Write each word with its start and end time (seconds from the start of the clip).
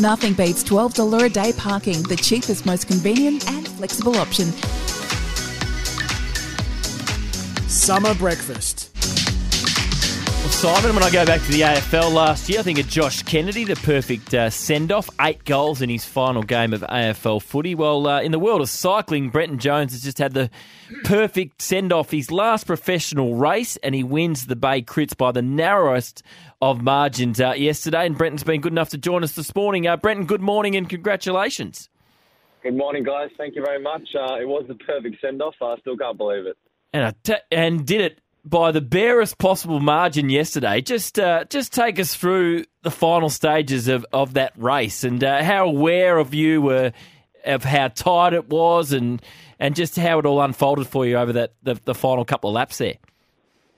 Nothing 0.00 0.34
beats 0.34 0.62
$12 0.62 1.24
a 1.24 1.28
day 1.28 1.52
parking, 1.52 2.02
the 2.04 2.14
cheapest, 2.14 2.64
most 2.64 2.86
convenient, 2.86 3.50
and 3.50 3.66
flexible 3.66 4.16
option. 4.16 4.46
Summer 7.68 8.14
breakfast. 8.14 8.77
Simon, 10.58 10.92
when 10.92 11.04
I 11.04 11.10
go 11.10 11.24
back 11.24 11.40
to 11.42 11.52
the 11.52 11.60
AFL 11.60 12.12
last 12.12 12.48
year, 12.48 12.58
I 12.58 12.62
think 12.64 12.80
of 12.80 12.88
Josh 12.88 13.22
Kennedy, 13.22 13.62
the 13.62 13.76
perfect 13.76 14.34
uh, 14.34 14.50
send 14.50 14.90
off, 14.90 15.08
eight 15.20 15.44
goals 15.44 15.80
in 15.80 15.88
his 15.88 16.04
final 16.04 16.42
game 16.42 16.72
of 16.72 16.80
AFL 16.80 17.40
footy. 17.40 17.76
Well, 17.76 18.08
uh, 18.08 18.20
in 18.22 18.32
the 18.32 18.40
world 18.40 18.60
of 18.60 18.68
cycling, 18.68 19.30
Brenton 19.30 19.60
Jones 19.60 19.92
has 19.92 20.02
just 20.02 20.18
had 20.18 20.34
the 20.34 20.50
perfect 21.04 21.62
send 21.62 21.92
off 21.92 22.10
his 22.10 22.32
last 22.32 22.66
professional 22.66 23.36
race, 23.36 23.76
and 23.84 23.94
he 23.94 24.02
wins 24.02 24.46
the 24.46 24.56
Bay 24.56 24.82
Crits 24.82 25.16
by 25.16 25.30
the 25.30 25.42
narrowest 25.42 26.24
of 26.60 26.82
margins 26.82 27.40
uh, 27.40 27.52
yesterday. 27.56 28.04
And 28.04 28.18
Brenton's 28.18 28.42
been 28.42 28.60
good 28.60 28.72
enough 28.72 28.88
to 28.88 28.98
join 28.98 29.22
us 29.22 29.36
this 29.36 29.54
morning. 29.54 29.86
Uh, 29.86 29.96
Brenton, 29.96 30.26
good 30.26 30.42
morning 30.42 30.74
and 30.74 30.88
congratulations. 30.88 31.88
Good 32.64 32.76
morning, 32.76 33.04
guys. 33.04 33.30
Thank 33.38 33.54
you 33.54 33.64
very 33.64 33.80
much. 33.80 34.02
Uh, 34.12 34.40
it 34.40 34.48
was 34.48 34.64
the 34.66 34.74
perfect 34.74 35.20
send 35.20 35.40
off. 35.40 35.54
I 35.62 35.76
still 35.82 35.96
can't 35.96 36.18
believe 36.18 36.46
it. 36.46 36.56
And, 36.92 37.04
I 37.04 37.14
t- 37.22 37.42
and 37.52 37.86
did 37.86 38.00
it 38.00 38.18
by 38.44 38.72
the 38.72 38.80
barest 38.80 39.38
possible 39.38 39.80
margin 39.80 40.30
yesterday. 40.30 40.80
Just 40.80 41.18
uh, 41.18 41.44
just 41.44 41.72
take 41.72 41.98
us 41.98 42.14
through 42.14 42.64
the 42.82 42.90
final 42.90 43.30
stages 43.30 43.88
of, 43.88 44.06
of 44.12 44.34
that 44.34 44.52
race 44.56 45.04
and 45.04 45.22
uh, 45.22 45.42
how 45.42 45.66
aware 45.66 46.18
of 46.18 46.34
you 46.34 46.62
were 46.62 46.92
of 47.44 47.64
how 47.64 47.88
tight 47.88 48.32
it 48.32 48.48
was 48.48 48.92
and 48.92 49.22
and 49.58 49.74
just 49.74 49.96
how 49.96 50.18
it 50.18 50.26
all 50.26 50.40
unfolded 50.40 50.86
for 50.86 51.06
you 51.06 51.16
over 51.16 51.32
that 51.32 51.52
the, 51.62 51.80
the 51.84 51.94
final 51.94 52.24
couple 52.24 52.50
of 52.50 52.54
laps 52.54 52.78
there. 52.78 52.94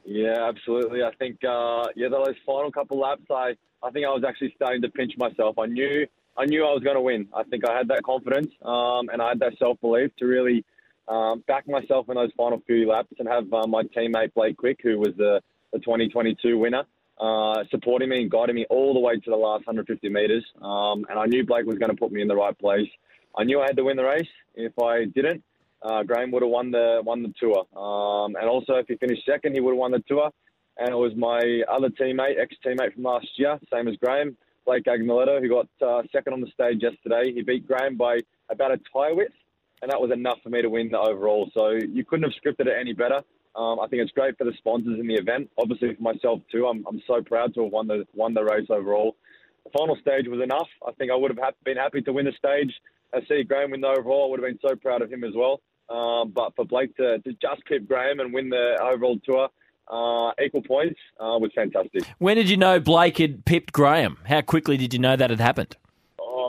Yeah, 0.04 0.48
absolutely. 0.48 1.02
I 1.02 1.12
think 1.18 1.38
uh, 1.44 1.86
yeah, 1.96 2.08
those 2.08 2.34
final 2.44 2.70
couple 2.72 3.02
of 3.02 3.08
laps, 3.08 3.30
I 3.30 3.54
I 3.82 3.90
think 3.90 4.06
I 4.06 4.10
was 4.10 4.24
actually 4.26 4.52
starting 4.56 4.82
to 4.82 4.88
pinch 4.88 5.12
myself. 5.16 5.58
I 5.58 5.66
knew 5.66 6.06
I 6.36 6.46
knew 6.46 6.64
I 6.64 6.72
was 6.72 6.82
going 6.82 6.96
to 6.96 7.02
win. 7.02 7.28
I 7.34 7.42
think 7.44 7.68
I 7.68 7.76
had 7.76 7.88
that 7.88 8.02
confidence 8.02 8.52
um, 8.62 9.08
and 9.10 9.20
I 9.20 9.28
had 9.28 9.40
that 9.40 9.58
self 9.58 9.80
belief 9.80 10.10
to 10.18 10.26
really 10.26 10.64
um, 11.10 11.42
back 11.48 11.68
myself 11.68 12.08
in 12.08 12.14
those 12.14 12.30
final 12.36 12.62
few 12.66 12.88
laps 12.88 13.12
and 13.18 13.28
have 13.28 13.52
uh, 13.52 13.66
my 13.66 13.82
teammate 13.82 14.32
Blake 14.34 14.56
Quick, 14.56 14.78
who 14.82 14.98
was 14.98 15.10
the, 15.16 15.40
the 15.72 15.80
2022 15.80 16.56
winner, 16.56 16.84
uh, 17.20 17.64
supporting 17.70 18.08
me 18.08 18.22
and 18.22 18.30
guiding 18.30 18.54
me 18.54 18.64
all 18.70 18.94
the 18.94 19.00
way 19.00 19.16
to 19.16 19.30
the 19.30 19.36
last 19.36 19.66
150 19.66 20.08
metres. 20.08 20.44
Um, 20.62 21.04
and 21.10 21.18
I 21.18 21.26
knew 21.26 21.44
Blake 21.44 21.66
was 21.66 21.78
going 21.78 21.90
to 21.90 21.96
put 21.96 22.12
me 22.12 22.22
in 22.22 22.28
the 22.28 22.36
right 22.36 22.56
place. 22.58 22.88
I 23.36 23.44
knew 23.44 23.60
I 23.60 23.66
had 23.66 23.76
to 23.76 23.84
win 23.84 23.96
the 23.96 24.04
race. 24.04 24.28
If 24.54 24.78
I 24.78 25.04
didn't, 25.04 25.42
uh, 25.82 26.04
Graham 26.04 26.30
would 26.30 26.42
have 26.42 26.50
won 26.50 26.70
the 26.70 27.00
won 27.04 27.22
the 27.22 27.32
tour. 27.40 27.66
Um, 27.76 28.36
and 28.36 28.48
also, 28.48 28.74
if 28.74 28.86
he 28.88 28.96
finished 28.96 29.24
second, 29.24 29.54
he 29.54 29.60
would 29.60 29.72
have 29.72 29.78
won 29.78 29.92
the 29.92 30.02
tour. 30.08 30.30
And 30.78 30.90
it 30.90 30.96
was 30.96 31.12
my 31.16 31.62
other 31.68 31.88
teammate, 31.90 32.40
ex 32.40 32.54
teammate 32.64 32.94
from 32.94 33.04
last 33.04 33.26
year, 33.36 33.58
same 33.72 33.88
as 33.88 33.96
Graham, 33.96 34.36
Blake 34.66 34.84
Agnoletto, 34.84 35.40
who 35.40 35.48
got 35.48 35.68
uh, 35.86 36.02
second 36.12 36.32
on 36.32 36.40
the 36.40 36.48
stage 36.48 36.82
yesterday. 36.82 37.32
He 37.32 37.42
beat 37.42 37.66
Graham 37.66 37.96
by 37.96 38.18
about 38.50 38.72
a 38.72 38.78
tie 38.92 39.12
width 39.12 39.34
and 39.82 39.90
that 39.90 40.00
was 40.00 40.10
enough 40.12 40.38
for 40.42 40.50
me 40.50 40.62
to 40.62 40.68
win 40.68 40.90
the 40.90 40.98
overall. 40.98 41.50
So 41.54 41.70
you 41.70 42.04
couldn't 42.04 42.30
have 42.30 42.42
scripted 42.42 42.66
it 42.66 42.76
any 42.78 42.92
better. 42.92 43.22
Um, 43.56 43.80
I 43.80 43.88
think 43.88 44.02
it's 44.02 44.12
great 44.12 44.38
for 44.38 44.44
the 44.44 44.52
sponsors 44.58 45.00
in 45.00 45.06
the 45.06 45.14
event. 45.14 45.50
Obviously 45.58 45.94
for 45.94 46.02
myself 46.02 46.40
too. 46.52 46.66
I'm, 46.66 46.84
I'm 46.86 47.02
so 47.06 47.22
proud 47.22 47.54
to 47.54 47.64
have 47.64 47.72
won 47.72 47.86
the 47.86 48.06
won 48.14 48.34
the 48.34 48.44
race 48.44 48.68
overall. 48.70 49.16
The 49.64 49.70
final 49.76 49.96
stage 50.00 50.26
was 50.28 50.40
enough. 50.40 50.68
I 50.86 50.92
think 50.92 51.10
I 51.10 51.16
would 51.16 51.36
have 51.36 51.54
been 51.64 51.76
happy 51.76 52.00
to 52.02 52.12
win 52.12 52.26
the 52.26 52.32
stage. 52.38 52.72
I 53.12 53.20
see 53.26 53.42
Graham 53.42 53.72
win 53.72 53.80
the 53.80 53.88
overall. 53.88 54.26
I 54.26 54.30
would 54.30 54.40
have 54.40 54.48
been 54.48 54.70
so 54.70 54.76
proud 54.76 55.02
of 55.02 55.10
him 55.10 55.24
as 55.24 55.32
well. 55.34 55.60
Um, 55.88 56.30
but 56.30 56.54
for 56.54 56.64
Blake 56.64 56.96
to, 56.96 57.18
to 57.18 57.32
just 57.32 57.66
keep 57.68 57.88
Graham 57.88 58.20
and 58.20 58.32
win 58.32 58.48
the 58.48 58.78
overall 58.80 59.18
tour, 59.24 59.48
uh, 59.90 60.30
equal 60.42 60.62
points, 60.62 61.00
uh, 61.18 61.36
was 61.38 61.50
fantastic. 61.52 62.04
When 62.18 62.36
did 62.36 62.48
you 62.48 62.56
know 62.56 62.78
Blake 62.78 63.18
had 63.18 63.44
pipped 63.44 63.72
Graham? 63.72 64.18
How 64.26 64.40
quickly 64.40 64.76
did 64.76 64.94
you 64.94 65.00
know 65.00 65.16
that 65.16 65.30
had 65.30 65.40
happened? 65.40 65.76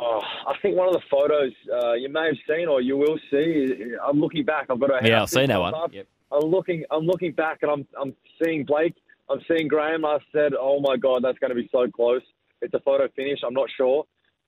I 0.01 0.53
think 0.61 0.75
one 0.75 0.87
of 0.87 0.93
the 0.93 1.01
photos 1.09 1.51
uh, 1.71 1.93
you 1.93 2.09
may 2.09 2.25
have 2.27 2.37
seen 2.47 2.67
or 2.67 2.81
you 2.81 2.97
will 2.97 3.19
see. 3.29 3.93
I'm 4.05 4.19
looking 4.19 4.43
back. 4.43 4.67
I've 4.69 4.79
got 4.79 5.03
a 5.03 5.07
yeah. 5.07 5.21
I've 5.21 5.29
seen 5.29 5.47
that 5.47 5.59
one. 5.59 5.73
Yep. 5.91 6.07
I'm 6.31 6.49
looking. 6.49 6.83
I'm 6.91 7.03
looking 7.03 7.33
back, 7.33 7.59
and 7.61 7.71
I'm 7.71 7.87
I'm 7.99 8.15
seeing 8.41 8.65
Blake. 8.65 8.95
I'm 9.29 9.39
seeing 9.47 9.67
Graham. 9.67 10.05
I 10.05 10.17
said, 10.31 10.53
"Oh 10.59 10.79
my 10.79 10.97
God, 10.97 11.23
that's 11.23 11.37
going 11.39 11.49
to 11.49 11.55
be 11.55 11.69
so 11.71 11.87
close." 11.89 12.21
It's 12.61 12.73
a 12.73 12.79
photo 12.79 13.07
finish. 13.15 13.39
I'm 13.45 13.53
not 13.53 13.69
sure, 13.75 14.05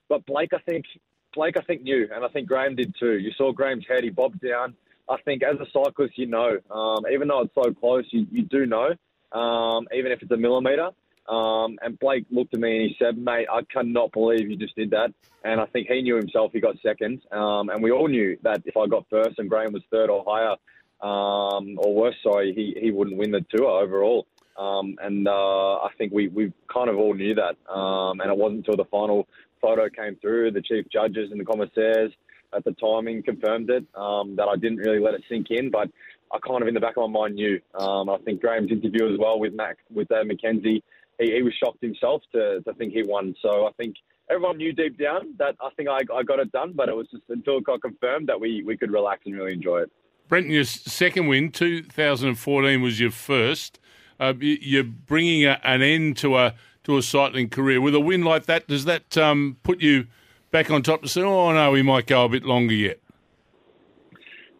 but 0.09 0.25
Blake, 0.25 0.53
I 0.53 0.59
think 0.69 0.85
Blake, 1.33 1.57
I 1.57 1.61
think 1.61 1.81
knew, 1.81 2.07
and 2.13 2.23
I 2.23 2.27
think 2.29 2.47
Graham 2.47 2.75
did 2.75 2.95
too. 2.99 3.17
You 3.17 3.31
saw 3.37 3.51
Graham's 3.51 3.85
head. 3.87 4.03
He 4.03 4.09
bobbed 4.09 4.41
down. 4.41 4.75
I 5.09 5.17
think 5.25 5.43
as 5.43 5.57
a 5.59 5.65
cyclist, 5.73 6.17
you 6.17 6.27
know, 6.27 6.57
um, 6.71 7.03
even 7.11 7.27
though 7.27 7.41
it's 7.41 7.53
so 7.55 7.73
close, 7.73 8.05
you, 8.11 8.25
you 8.31 8.43
do 8.43 8.65
know, 8.65 8.93
um, 9.37 9.85
even 9.93 10.11
if 10.11 10.21
it's 10.21 10.31
a 10.31 10.37
millimeter. 10.37 10.89
Um, 11.27 11.77
and 11.81 11.97
Blake 11.99 12.25
looked 12.29 12.53
at 12.53 12.59
me 12.59 12.77
and 12.77 12.89
he 12.89 12.95
said, 12.99 13.17
"Mate, 13.17 13.47
I 13.51 13.61
cannot 13.71 14.11
believe 14.11 14.49
you 14.49 14.57
just 14.57 14.75
did 14.75 14.91
that." 14.91 15.13
And 15.45 15.59
I 15.61 15.65
think 15.67 15.87
he 15.87 16.01
knew 16.01 16.15
himself. 16.15 16.51
He 16.53 16.59
got 16.59 16.75
second, 16.81 17.21
um, 17.31 17.69
and 17.69 17.81
we 17.81 17.91
all 17.91 18.07
knew 18.07 18.37
that 18.43 18.61
if 18.65 18.75
I 18.75 18.87
got 18.87 19.05
first 19.09 19.39
and 19.39 19.49
Graham 19.49 19.73
was 19.73 19.83
third 19.89 20.09
or 20.09 20.23
higher, 20.27 20.55
um, 21.03 21.77
or 21.77 21.93
worse, 21.93 22.15
sorry, 22.23 22.53
he, 22.53 22.79
he 22.79 22.91
wouldn't 22.91 23.17
win 23.17 23.31
the 23.31 23.45
tour 23.53 23.67
overall. 23.83 24.25
Um, 24.57 24.95
and 25.01 25.27
uh, 25.27 25.75
I 25.75 25.89
think 25.97 26.13
we, 26.13 26.27
we 26.29 26.53
kind 26.71 26.89
of 26.89 26.97
all 26.97 27.13
knew 27.13 27.35
that. 27.35 27.57
Um, 27.71 28.21
and 28.21 28.31
it 28.31 28.37
wasn't 28.37 28.59
until 28.59 28.77
the 28.77 28.89
final 28.89 29.27
photo 29.61 29.89
came 29.89 30.15
through, 30.17 30.51
the 30.51 30.61
chief 30.61 30.85
judges 30.91 31.31
and 31.31 31.39
the 31.39 31.45
commissaires 31.45 32.11
at 32.55 32.63
the 32.63 32.71
timing 32.73 33.23
confirmed 33.23 33.69
it, 33.69 33.83
um, 33.95 34.35
that 34.35 34.47
I 34.47 34.55
didn't 34.55 34.77
really 34.77 34.99
let 34.99 35.15
it 35.15 35.23
sink 35.27 35.47
in. 35.49 35.71
But 35.71 35.89
I 36.31 36.39
kind 36.39 36.61
of 36.61 36.67
in 36.67 36.73
the 36.73 36.79
back 36.79 36.97
of 36.97 37.09
my 37.09 37.21
mind 37.21 37.35
knew. 37.35 37.59
I 37.77 38.17
think 38.23 38.41
Graham's 38.41 38.71
interview 38.71 39.11
as 39.11 39.19
well 39.19 39.39
with 39.39 39.53
Mac 39.53 39.77
with 39.93 40.07
Dave 40.07 40.25
McKenzie 40.25 40.81
he, 41.19 41.31
he 41.35 41.41
was 41.41 41.53
shocked 41.53 41.81
himself 41.81 42.21
to, 42.33 42.61
to 42.61 42.73
think 42.73 42.93
he 42.93 43.03
won. 43.03 43.35
So 43.41 43.67
I 43.67 43.71
think 43.73 43.95
everyone 44.29 44.57
knew 44.57 44.73
deep 44.73 44.97
down 44.97 45.35
that 45.37 45.55
I 45.61 45.69
think 45.75 45.89
I, 45.89 45.99
I 46.13 46.23
got 46.23 46.39
it 46.39 46.51
done, 46.51 46.73
but 46.75 46.89
it 46.89 46.95
was 46.95 47.07
just 47.11 47.23
until 47.29 47.57
it 47.57 47.65
got 47.65 47.81
confirmed 47.81 48.27
that 48.29 48.39
we, 48.39 48.63
we 48.63 48.77
could 48.77 48.91
relax 48.91 49.21
and 49.25 49.35
really 49.35 49.53
enjoy 49.53 49.81
it. 49.81 49.91
Brenton, 50.27 50.51
your 50.51 50.63
second 50.63 51.27
win, 51.27 51.51
2014 51.51 52.81
was 52.81 52.99
your 52.99 53.11
first. 53.11 53.79
Uh, 54.19 54.33
you're 54.39 54.83
bringing 54.83 55.45
a, 55.45 55.59
an 55.63 55.81
end 55.81 56.17
to 56.17 56.37
a 56.37 56.55
to 56.83 56.97
a 56.97 57.01
cycling 57.01 57.49
career 57.49 57.81
with 57.81 57.95
a 57.95 57.99
win 57.99 58.23
like 58.23 58.45
that. 58.45 58.67
Does 58.67 58.85
that 58.85 59.17
um, 59.17 59.57
put 59.63 59.81
you 59.81 60.07
back 60.51 60.69
on 60.69 60.81
top 60.81 61.01
to 61.01 61.07
say, 61.07 61.21
"Oh 61.21 61.51
no, 61.51 61.71
we 61.71 61.81
might 61.81 62.07
go 62.07 62.25
a 62.25 62.29
bit 62.29 62.43
longer 62.43 62.73
yet"? 62.73 63.02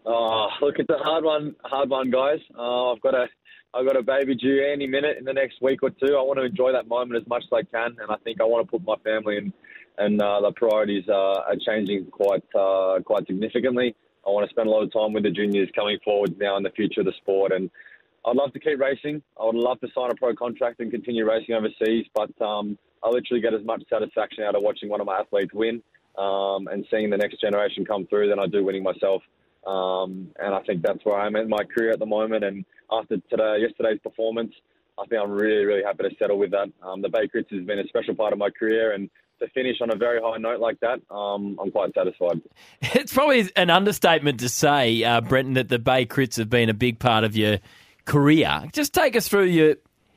Oh, 0.06 0.50
look, 0.62 0.76
it's 0.80 0.90
a 0.90 0.98
hard 0.98 1.24
one, 1.24 1.56
hard 1.64 1.90
one, 1.90 2.12
guys. 2.12 2.40
Uh, 2.58 2.92
I've 2.92 3.02
got 3.02 3.14
a 3.14 3.28
I've 3.76 3.88
got 3.88 3.98
a 3.98 4.04
baby 4.04 4.36
due 4.36 4.64
any 4.72 4.86
minute 4.86 5.18
in 5.18 5.26
the 5.26 5.34
next 5.34 5.62
week 5.62 5.82
or 5.82 5.90
two. 5.90 6.16
I 6.16 6.22
want 6.22 6.38
to 6.38 6.46
enjoy 6.46 6.72
that 6.74 6.88
moment 6.88 7.20
as 7.20 7.28
much 7.28 7.44
as 7.46 7.52
I 7.52 7.64
can, 7.64 7.96
and 8.00 8.12
I 8.12 8.18
think 8.24 8.40
I 8.40 8.44
want 8.44 8.68
to 8.68 8.72
put 8.72 8.86
my 8.86 8.96
family 9.04 9.38
and 9.38 9.54
and 9.98 10.22
uh, 10.22 10.42
the 10.42 10.52
priorities 10.52 11.06
uh, 11.08 11.42
are 11.48 11.56
changing 11.66 12.08
quite 12.12 12.44
uh, 12.56 13.00
quite 13.06 13.26
significantly. 13.28 13.96
I 14.26 14.30
want 14.30 14.48
to 14.48 14.54
spend 14.54 14.68
a 14.68 14.72
lot 14.72 14.84
of 14.84 14.94
time 14.94 15.14
with 15.14 15.24
the 15.24 15.32
juniors 15.32 15.70
coming 15.76 15.98
forward 16.04 16.38
now 16.38 16.58
in 16.58 16.64
the 16.64 16.72
future 16.72 17.02
of 17.02 17.06
the 17.06 17.14
sport, 17.18 17.52
and 17.52 17.70
I'd 18.26 18.36
love 18.36 18.54
to 18.54 18.60
keep 18.60 18.80
racing. 18.80 19.22
I 19.40 19.46
would 19.46 19.56
love 19.56 19.80
to 19.82 19.88
sign 19.94 20.12
a 20.12 20.16
pro 20.16 20.36
contract 20.36 20.80
and 20.80 20.92
continue 20.92 21.28
racing 21.28 21.56
overseas, 21.56 22.06
but 22.14 22.30
um, 22.42 22.78
I 23.04 23.10
literally 23.10 23.42
get 23.42 23.54
as 23.54 23.66
much 23.66 23.84
satisfaction 23.90 24.44
out 24.44 24.56
of 24.56 24.64
watching 24.64 24.90
one 24.90 25.02
of 25.02 25.08
my 25.08 25.20
athletes 25.20 25.54
win 25.54 25.82
um, 26.18 26.68
and 26.68 26.86
seeing 26.90 27.10
the 27.10 27.18
next 27.18 27.42
generation 27.42 27.86
come 27.86 28.08
through 28.08 28.30
than 28.30 28.40
I 28.40 28.48
do 28.48 28.64
winning 28.64 28.84
myself. 28.84 29.22
Um, 29.66 30.30
and 30.40 30.54
I 30.54 30.62
think 30.62 30.82
that's 30.82 31.04
where 31.06 31.18
I'm 31.18 31.36
in 31.36 31.50
my 31.50 31.64
career 31.64 31.92
at 31.92 32.00
the 32.00 32.06
moment. 32.06 32.44
And 32.44 32.66
after 32.92 33.18
today, 33.30 33.58
yesterday's 33.60 34.00
performance, 34.02 34.54
I 35.00 35.06
think 35.08 35.22
I'm 35.22 35.32
really, 35.32 35.66
really 35.66 35.84
happy 35.84 36.04
to 36.04 36.16
settle 36.18 36.38
with 36.38 36.52
that. 36.52 36.72
Um, 36.82 37.02
the 37.02 37.10
Bay 37.10 37.28
Crits 37.28 37.50
has 37.52 37.66
been 37.66 37.80
a 37.80 37.88
special 37.88 38.16
part 38.16 38.34
of 38.34 38.40
my 38.40 38.50
career, 38.50 38.94
and 38.94 39.10
to 39.40 39.48
finish 39.50 39.78
on 39.82 39.92
a 39.92 39.96
very 39.96 40.22
high 40.22 40.38
note 40.38 40.60
like 40.60 40.80
that, 40.82 41.02
um, 41.14 41.58
I'm 41.62 41.72
quite 41.72 41.94
satisfied. 41.94 42.42
It's 42.82 43.14
probably 43.14 43.50
an 43.56 43.70
understatement 43.70 44.40
to 44.42 44.50
say, 44.50 45.04
uh, 45.04 45.22
Brenton, 45.22 45.56
that 45.56 45.70
the 45.70 45.80
Bay 45.80 46.06
Crits 46.06 46.38
have 46.38 46.50
been 46.50 46.70
a 46.70 46.74
big 46.74 47.00
part 47.00 47.24
of 47.24 47.36
your 47.36 47.58
career. 48.06 48.64
Just 48.72 48.94
take 48.94 49.16
us 49.16 49.28
through 49.28 49.46
your 49.46 49.76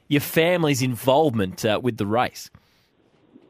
your 0.08 0.20
family's 0.20 0.82
involvement 0.82 1.64
uh, 1.64 1.80
with 1.82 1.96
the 1.96 2.06
race. 2.06 2.48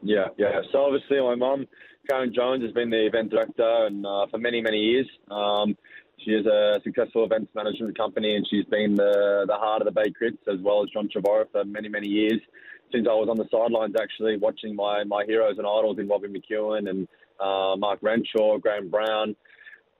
Yeah, 0.01 0.29
yeah. 0.37 0.61
So 0.71 0.85
obviously, 0.85 1.19
my 1.19 1.35
mum, 1.35 1.67
Karen 2.07 2.33
Jones, 2.33 2.63
has 2.63 2.71
been 2.71 2.89
the 2.89 3.05
event 3.05 3.29
director 3.31 3.85
and 3.87 4.05
uh, 4.05 4.27
for 4.31 4.37
many, 4.37 4.61
many 4.61 4.77
years. 4.77 5.07
Um, 5.29 5.75
She 6.23 6.31
has 6.33 6.45
a 6.47 6.81
successful 6.83 7.25
events 7.25 7.53
management 7.53 7.95
company, 7.95 8.35
and 8.35 8.45
she's 8.49 8.65
been 8.65 8.95
the 8.95 9.45
the 9.47 9.53
heart 9.63 9.81
of 9.81 9.85
the 9.85 9.91
Bay 9.91 10.09
Crits 10.19 10.43
as 10.51 10.59
well 10.65 10.83
as 10.83 10.89
John 10.89 11.07
Trevorrow 11.07 11.45
for 11.51 11.63
many 11.63 11.89
many 11.89 12.07
years. 12.07 12.41
Since 12.91 13.05
I 13.07 13.13
was 13.13 13.29
on 13.29 13.37
the 13.37 13.47
sidelines, 13.51 13.95
actually 14.05 14.35
watching 14.37 14.75
my 14.75 15.03
my 15.03 15.23
heroes 15.25 15.57
and 15.59 15.67
idols 15.67 15.99
in 15.99 16.07
Robbie 16.07 16.29
McEwen 16.29 16.89
and 16.89 17.07
uh, 17.39 17.75
Mark 17.77 17.99
Renshaw, 18.01 18.57
Graeme 18.57 18.89
Brown, 18.89 19.35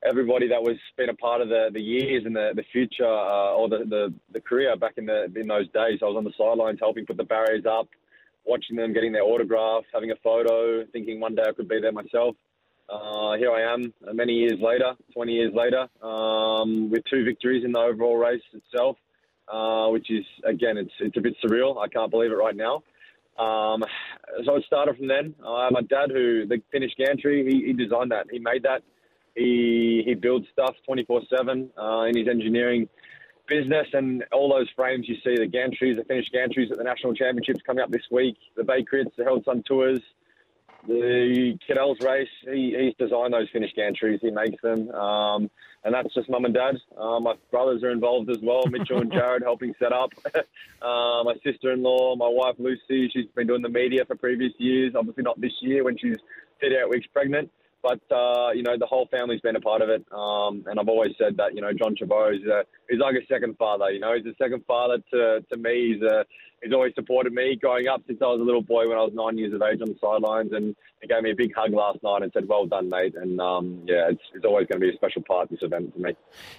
everybody 0.03 0.47
that 0.47 0.61
was 0.61 0.77
been 0.97 1.09
a 1.09 1.13
part 1.13 1.41
of 1.41 1.49
the, 1.49 1.69
the 1.71 1.81
years 1.81 2.23
and 2.25 2.35
the, 2.35 2.51
the 2.55 2.63
future 2.71 3.05
uh, 3.05 3.53
or 3.53 3.69
the, 3.69 3.79
the, 3.95 4.13
the 4.33 4.41
career 4.41 4.75
back 4.75 4.95
in 4.97 5.05
the 5.05 5.19
in 5.35 5.47
those 5.47 5.67
days. 5.81 5.99
I 6.01 6.05
was 6.05 6.17
on 6.17 6.23
the 6.23 6.33
sidelines 6.37 6.79
helping 6.79 7.05
put 7.05 7.17
the 7.17 7.29
barriers 7.35 7.65
up, 7.65 7.87
watching 8.47 8.75
them, 8.75 8.93
getting 8.93 9.11
their 9.11 9.23
autograph, 9.23 9.83
having 9.93 10.11
a 10.11 10.15
photo, 10.23 10.85
thinking 10.93 11.19
one 11.19 11.35
day 11.35 11.43
I 11.47 11.51
could 11.51 11.67
be 11.67 11.79
there 11.81 11.91
myself. 11.91 12.35
Uh, 12.89 13.33
here 13.37 13.51
I 13.51 13.73
am, 13.73 13.93
uh, 14.07 14.13
many 14.13 14.33
years 14.33 14.59
later, 14.61 14.93
20 15.13 15.31
years 15.33 15.53
later, 15.53 15.87
um, 16.01 16.89
with 16.89 17.03
two 17.09 17.25
victories 17.25 17.65
in 17.65 17.73
the 17.73 17.79
overall 17.79 18.15
race 18.15 18.41
itself, 18.53 18.95
uh, 19.51 19.87
which 19.89 20.09
is 20.09 20.25
again, 20.45 20.77
it's 20.77 20.91
it's 20.99 21.17
a 21.17 21.21
bit 21.21 21.35
surreal. 21.43 21.77
I 21.77 21.87
can't 21.89 22.11
believe 22.11 22.31
it 22.31 22.35
right 22.35 22.55
now. 22.55 22.83
Um, 23.37 23.83
so 24.45 24.55
it 24.55 24.63
started 24.65 24.97
from 24.97 25.07
then. 25.07 25.35
Uh, 25.45 25.69
my 25.71 25.81
dad, 25.81 26.11
who 26.11 26.47
the 26.47 26.61
finish 26.71 26.91
gantry, 26.97 27.45
he, 27.49 27.67
he 27.67 27.73
designed 27.73 28.11
that. 28.11 28.27
He 28.31 28.39
made 28.39 28.63
that. 28.63 28.83
He 29.35 30.01
he 30.05 30.15
builds 30.15 30.47
stuff 30.51 30.75
24/7 30.89 31.69
uh, 31.77 32.03
in 32.05 32.17
his 32.17 32.27
engineering 32.27 32.89
business, 33.47 33.87
and 33.93 34.23
all 34.31 34.49
those 34.49 34.69
frames 34.75 35.07
you 35.07 35.15
see, 35.15 35.35
the 35.35 35.47
gantries, 35.47 35.97
the 35.97 36.03
finished 36.03 36.33
gantries 36.33 36.71
at 36.71 36.77
the 36.77 36.83
national 36.83 37.13
championships 37.13 37.61
coming 37.65 37.83
up 37.83 37.91
this 37.91 38.05
week, 38.11 38.37
the 38.55 38.63
Bay 38.63 38.83
Crits, 38.83 39.15
the 39.17 39.23
Herald 39.23 39.45
Sun 39.45 39.63
Tours, 39.67 40.01
the 40.87 41.57
Cadel's 41.65 41.99
race. 42.01 42.29
He, 42.43 42.75
he's 42.77 42.93
designed 42.97 43.33
those 43.33 43.49
finished 43.51 43.75
gantries. 43.75 44.19
He 44.21 44.31
makes 44.31 44.61
them, 44.61 44.89
um, 44.91 45.49
and 45.83 45.93
that's 45.93 46.13
just 46.13 46.29
mum 46.29 46.45
and 46.45 46.53
dad. 46.53 46.75
Uh, 46.97 47.19
my 47.19 47.35
brothers 47.51 47.83
are 47.83 47.91
involved 47.91 48.29
as 48.29 48.39
well. 48.41 48.65
Mitchell 48.67 49.01
and 49.01 49.11
Jared 49.11 49.43
helping 49.43 49.73
set 49.79 49.91
up. 49.91 50.13
uh, 50.35 51.23
my 51.23 51.35
sister-in-law, 51.43 52.15
my 52.15 52.29
wife 52.29 52.55
Lucy, 52.59 53.09
she's 53.09 53.27
been 53.35 53.47
doing 53.47 53.61
the 53.61 53.69
media 53.69 54.05
for 54.05 54.15
previous 54.15 54.53
years. 54.57 54.93
Obviously 54.95 55.23
not 55.23 55.39
this 55.39 55.53
year 55.61 55.83
when 55.83 55.97
she's 55.97 56.17
38 56.61 56.89
weeks 56.89 57.07
pregnant. 57.13 57.51
But 57.87 58.01
uh, 58.13 58.51
you 58.51 58.63
know 58.63 58.77
the 58.77 58.85
whole 58.85 59.07
family's 59.09 59.39
been 59.39 59.55
a 59.55 59.61
part 59.61 59.81
of 59.81 59.87
it, 59.87 60.03
um, 60.11 60.65
and 60.67 60.77
I've 60.77 60.89
always 60.89 61.11
said 61.17 61.37
that 61.37 61.55
you 61.55 61.61
know 61.61 61.71
John 61.71 61.95
Trevorrow 61.95 62.35
is 62.35 62.45
a, 62.45 62.65
he's 62.89 62.99
like 62.99 63.15
a 63.15 63.25
second 63.27 63.55
father. 63.57 63.89
You 63.91 64.01
know 64.01 64.13
he's 64.13 64.25
a 64.25 64.35
second 64.37 64.65
father 64.67 64.97
to, 65.13 65.45
to 65.49 65.57
me. 65.57 65.93
He's 65.93 66.01
a, 66.01 66.25
he's 66.61 66.73
always 66.73 66.93
supported 66.95 67.33
me 67.33 67.55
growing 67.55 67.87
up 67.87 68.01
since 68.07 68.19
I 68.21 68.25
was 68.25 68.39
a 68.39 68.43
little 68.43 68.61
boy 68.61 68.87
when 68.87 68.97
I 68.97 69.01
was 69.01 69.11
nine 69.13 69.37
years 69.37 69.53
of 69.53 69.61
age 69.61 69.81
on 69.81 69.89
the 69.89 69.95
sidelines, 70.01 70.51
and 70.53 70.75
he 71.01 71.07
gave 71.07 71.21
me 71.21 71.31
a 71.31 71.35
big 71.35 71.53
hug 71.55 71.71
last 71.71 72.01
night 72.03 72.23
and 72.23 72.31
said, 72.33 72.47
"Well 72.47 72.65
done, 72.65 72.89
mate." 72.89 73.15
And 73.15 73.39
um, 73.39 73.83
yeah, 73.85 74.09
it's, 74.09 74.21
it's 74.33 74.45
always 74.45 74.67
going 74.67 74.81
to 74.81 74.87
be 74.87 74.93
a 74.93 74.95
special 74.95 75.21
part 75.21 75.43
of 75.43 75.49
this 75.49 75.59
event 75.61 75.93
for 75.93 75.99
me. 75.99 76.15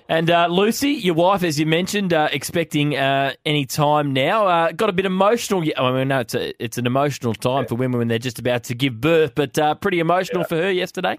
And 0.08 0.30
uh, 0.30 0.46
Lucy, 0.46 0.90
your 0.90 1.14
wife, 1.14 1.42
as 1.42 1.58
you 1.58 1.66
mentioned, 1.66 2.12
uh, 2.12 2.28
expecting 2.32 2.96
uh, 2.96 3.34
any 3.44 3.64
time 3.64 4.12
now. 4.12 4.46
Uh, 4.46 4.72
got 4.72 4.88
a 4.88 4.92
bit 4.92 5.06
emotional. 5.06 5.62
I 5.76 5.92
mean, 5.92 6.08
no, 6.08 6.20
it's 6.20 6.34
a, 6.34 6.62
it's 6.62 6.78
an 6.78 6.86
emotional 6.86 7.34
time 7.34 7.62
yeah. 7.62 7.68
for 7.68 7.74
women 7.74 7.98
when 7.98 8.08
they're 8.08 8.18
just 8.18 8.38
about 8.38 8.64
to 8.64 8.74
give 8.74 9.00
birth, 9.00 9.34
but 9.34 9.58
uh, 9.58 9.74
pretty 9.74 10.00
emotional 10.00 10.42
yeah. 10.42 10.46
for 10.46 10.56
her 10.56 10.70
yesterday. 10.70 11.18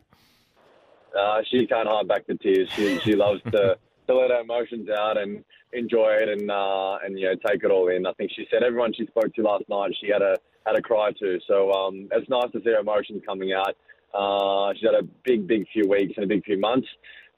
Uh, 1.18 1.42
she 1.50 1.66
can't 1.66 1.88
hide 1.88 2.08
back 2.08 2.26
the 2.28 2.36
tears. 2.36 2.70
She 2.76 3.00
she 3.00 3.16
loves 3.16 3.42
to 3.52 3.78
to 4.10 4.16
let 4.16 4.32
her 4.32 4.42
emotions 4.42 4.90
out 4.90 5.18
and 5.18 5.44
enjoy 5.74 6.18
it 6.20 6.30
and 6.30 6.50
uh, 6.50 6.98
and 7.04 7.18
you 7.20 7.28
know 7.28 7.36
take 7.48 7.64
it 7.64 7.72
all 7.72 7.88
in. 7.90 8.06
I 8.06 8.14
think 8.14 8.32
she 8.36 8.48
said 8.52 8.64
everyone 8.64 8.94
she 8.94 9.06
spoke 9.06 9.34
to 9.36 9.42
last 9.42 9.66
night 9.70 9.96
she 10.02 10.10
had 10.12 10.22
a 10.22 10.36
had 10.66 10.78
a 10.78 10.82
cry 10.82 11.12
too. 11.18 11.40
So 11.48 11.72
um, 11.72 12.10
it's 12.12 12.30
nice 12.30 12.52
to 12.54 12.60
see 12.60 12.72
her 12.72 12.80
emotions 12.80 13.22
coming 13.26 13.54
out. 13.54 13.76
Uh, 14.14 14.74
she's 14.74 14.90
had 14.90 14.96
a 14.96 15.08
big 15.24 15.48
big 15.48 15.66
few 15.72 15.88
weeks 15.88 16.14
and 16.16 16.26
a 16.26 16.28
big 16.28 16.44
few 16.44 16.60
months. 16.60 16.88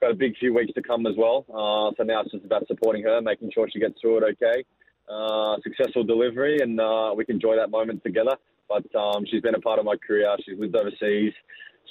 Got 0.02 0.12
a 0.12 0.16
big 0.16 0.36
few 0.38 0.54
weeks 0.54 0.74
to 0.74 0.82
come 0.82 1.06
as 1.06 1.14
well. 1.18 1.46
Uh, 1.50 1.94
so 1.96 2.04
now 2.04 2.22
it's 2.22 2.32
just 2.32 2.46
about 2.46 2.66
supporting 2.68 3.04
her, 3.04 3.22
making 3.22 3.52
sure 3.54 3.68
she 3.72 3.80
gets 3.80 4.00
through 4.02 4.18
it 4.20 4.36
okay. 4.42 4.64
Uh, 5.10 5.58
successful 5.62 6.04
delivery, 6.04 6.58
and 6.62 6.80
uh, 6.80 7.14
we 7.16 7.26
can 7.26 7.36
enjoy 7.36 7.56
that 7.56 7.70
moment 7.70 8.02
together. 8.04 8.36
But 8.70 8.88
um, 8.96 9.26
she's 9.30 9.42
been 9.42 9.56
a 9.56 9.60
part 9.60 9.78
of 9.78 9.86
my 9.86 9.96
career. 9.98 10.34
She's 10.46 10.58
lived 10.58 10.76
overseas. 10.76 11.34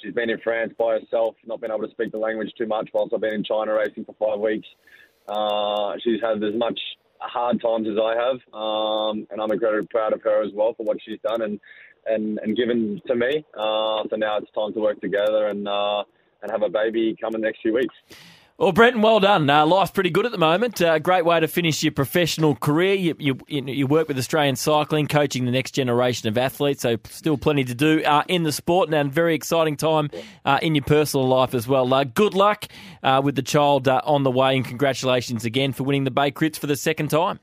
She's 0.01 0.13
been 0.13 0.29
in 0.29 0.39
France 0.39 0.73
by 0.77 0.99
herself, 0.99 1.35
not 1.45 1.61
been 1.61 1.71
able 1.71 1.85
to 1.85 1.91
speak 1.91 2.11
the 2.11 2.17
language 2.17 2.51
too 2.57 2.67
much 2.67 2.89
whilst 2.93 3.13
I've 3.13 3.21
been 3.21 3.33
in 3.33 3.43
China 3.43 3.73
racing 3.73 4.05
for 4.05 4.15
five 4.19 4.39
weeks. 4.39 4.67
Uh, 5.27 5.93
she's 6.03 6.19
had 6.21 6.43
as 6.43 6.55
much 6.55 6.79
hard 7.19 7.61
times 7.61 7.87
as 7.87 7.97
I 8.01 8.15
have, 8.15 8.39
um, 8.53 9.27
and 9.29 9.39
I'm 9.39 9.51
incredibly 9.51 9.87
proud 9.87 10.13
of 10.13 10.21
her 10.23 10.43
as 10.43 10.51
well 10.53 10.73
for 10.73 10.83
what 10.83 10.97
she's 11.03 11.19
done 11.27 11.41
and 11.41 11.59
and, 12.07 12.39
and 12.39 12.57
given 12.57 12.99
to 13.05 13.15
me. 13.15 13.45
Uh, 13.53 14.03
so 14.09 14.15
now 14.15 14.37
it's 14.37 14.51
time 14.53 14.73
to 14.73 14.79
work 14.79 14.99
together 15.01 15.47
and 15.47 15.67
uh, 15.67 16.03
and 16.41 16.51
have 16.51 16.63
a 16.63 16.69
baby 16.69 17.15
come 17.21 17.35
in 17.35 17.41
the 17.41 17.47
next 17.47 17.61
few 17.61 17.73
weeks. 17.73 17.93
Well, 18.57 18.71
Brenton, 18.71 19.01
well 19.01 19.19
done. 19.19 19.49
Uh, 19.49 19.65
life's 19.65 19.89
pretty 19.89 20.11
good 20.11 20.25
at 20.25 20.31
the 20.31 20.37
moment. 20.37 20.81
Uh, 20.81 20.99
great 20.99 21.25
way 21.25 21.39
to 21.39 21.47
finish 21.47 21.81
your 21.81 21.91
professional 21.91 22.55
career. 22.55 22.93
You, 22.93 23.15
you, 23.17 23.39
you, 23.47 23.87
work 23.87 24.07
with 24.07 24.19
Australian 24.19 24.55
Cycling, 24.55 25.07
coaching 25.07 25.45
the 25.45 25.51
next 25.51 25.71
generation 25.71 26.29
of 26.29 26.37
athletes, 26.37 26.83
so 26.83 26.97
still 27.09 27.39
plenty 27.39 27.63
to 27.63 27.73
do 27.73 28.03
uh, 28.03 28.23
in 28.27 28.43
the 28.43 28.51
sport 28.51 28.93
and 28.93 29.09
a 29.09 29.11
very 29.11 29.33
exciting 29.33 29.77
time 29.77 30.11
uh, 30.45 30.59
in 30.61 30.75
your 30.75 30.83
personal 30.83 31.27
life 31.27 31.55
as 31.55 31.67
well. 31.67 31.91
Uh, 31.91 32.03
good 32.03 32.35
luck 32.35 32.67
uh, 33.01 33.19
with 33.23 33.35
the 33.35 33.41
child 33.41 33.87
on 33.87 34.21
the 34.21 34.31
way, 34.31 34.55
and 34.55 34.65
congratulations 34.65 35.43
again 35.43 35.73
for 35.73 35.83
winning 35.83 36.03
the 36.03 36.11
Bay 36.11 36.29
Crits 36.29 36.57
for 36.57 36.67
the 36.67 36.75
second 36.75 37.07
time. 37.07 37.39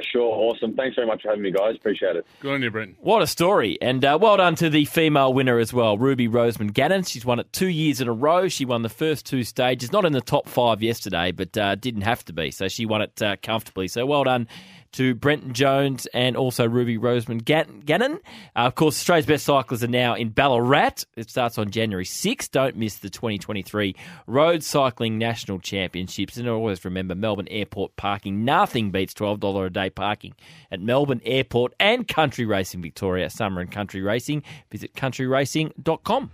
For 0.00 0.06
sure. 0.10 0.34
Awesome. 0.34 0.74
Thanks 0.74 0.94
very 0.94 1.06
much 1.06 1.22
for 1.22 1.28
having 1.28 1.42
me, 1.42 1.50
guys. 1.50 1.76
Appreciate 1.76 2.16
it. 2.16 2.26
Good 2.40 2.54
on 2.54 2.62
you, 2.62 2.70
Brent. 2.70 2.96
What 3.00 3.20
a 3.20 3.26
story. 3.26 3.76
And 3.82 4.02
uh, 4.02 4.18
well 4.20 4.38
done 4.38 4.54
to 4.56 4.70
the 4.70 4.86
female 4.86 5.34
winner 5.34 5.58
as 5.58 5.74
well, 5.74 5.98
Ruby 5.98 6.26
Roseman 6.26 6.72
Gannon. 6.72 7.02
She's 7.02 7.24
won 7.24 7.38
it 7.38 7.52
two 7.52 7.68
years 7.68 8.00
in 8.00 8.08
a 8.08 8.12
row. 8.12 8.48
She 8.48 8.64
won 8.64 8.80
the 8.80 8.88
first 8.88 9.26
two 9.26 9.44
stages, 9.44 9.92
not 9.92 10.06
in 10.06 10.12
the 10.12 10.22
top 10.22 10.48
five 10.48 10.82
yesterday, 10.82 11.32
but 11.32 11.56
uh, 11.58 11.74
didn't 11.74 12.02
have 12.02 12.24
to 12.26 12.32
be. 12.32 12.50
So 12.50 12.68
she 12.68 12.86
won 12.86 13.02
it 13.02 13.20
uh, 13.20 13.36
comfortably. 13.42 13.88
So 13.88 14.06
well 14.06 14.24
done 14.24 14.48
to 14.92 15.14
Brenton 15.14 15.52
Jones 15.54 16.06
and 16.12 16.36
also 16.36 16.68
Ruby 16.68 16.98
Roseman 16.98 17.44
Gannon. 17.44 18.20
Uh, 18.56 18.60
of 18.60 18.74
course, 18.74 18.96
Australia's 18.96 19.26
best 19.26 19.44
cyclists 19.44 19.82
are 19.82 19.88
now 19.88 20.14
in 20.14 20.30
Ballarat. 20.30 21.04
It 21.16 21.30
starts 21.30 21.58
on 21.58 21.70
January 21.70 22.04
6th. 22.04 22.50
Don't 22.50 22.76
miss 22.76 22.96
the 22.96 23.10
2023 23.10 23.94
Road 24.26 24.62
Cycling 24.62 25.18
National 25.18 25.58
Championships. 25.58 26.36
And 26.36 26.48
always 26.48 26.84
remember 26.84 27.14
Melbourne 27.14 27.48
Airport 27.48 27.96
parking. 27.96 28.44
Nothing 28.44 28.90
beats 28.90 29.14
$12 29.14 29.66
a 29.66 29.70
day 29.70 29.90
parking 29.90 30.34
at 30.70 30.80
Melbourne 30.80 31.20
Airport 31.24 31.74
and 31.78 32.06
Country 32.06 32.44
Racing 32.44 32.82
Victoria, 32.82 33.30
Summer 33.30 33.60
and 33.60 33.70
Country 33.70 34.02
Racing. 34.02 34.42
Visit 34.70 34.94
countryracing.com. 34.94 36.30